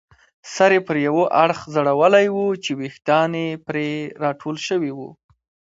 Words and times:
سر 0.53 0.71
یې 0.75 0.81
پر 0.87 0.97
یوه 1.07 1.25
اړخ 1.43 1.59
ځړولی 1.73 2.25
وو 2.31 2.47
چې 2.63 2.71
ویښتان 2.79 3.31
یې 3.43 3.47
پرې 3.67 3.89
راټول 4.23 4.55
شوي 4.67 4.91
وو. 4.97 5.09